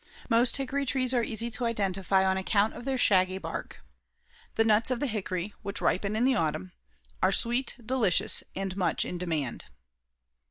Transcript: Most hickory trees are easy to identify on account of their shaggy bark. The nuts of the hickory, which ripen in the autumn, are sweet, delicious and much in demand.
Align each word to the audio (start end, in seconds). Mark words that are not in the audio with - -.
Most 0.31 0.57
hickory 0.57 0.83
trees 0.87 1.13
are 1.13 1.21
easy 1.23 1.51
to 1.51 1.65
identify 1.65 2.25
on 2.25 2.35
account 2.35 2.73
of 2.73 2.85
their 2.85 2.97
shaggy 2.97 3.37
bark. 3.37 3.81
The 4.55 4.63
nuts 4.63 4.89
of 4.89 4.99
the 4.99 5.05
hickory, 5.05 5.53
which 5.61 5.79
ripen 5.79 6.15
in 6.15 6.25
the 6.25 6.33
autumn, 6.33 6.71
are 7.21 7.31
sweet, 7.31 7.75
delicious 7.85 8.43
and 8.55 8.75
much 8.75 9.05
in 9.05 9.19
demand. 9.19 9.65